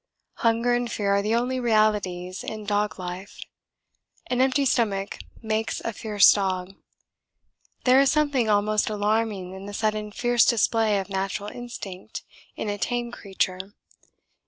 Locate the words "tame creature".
12.79-13.73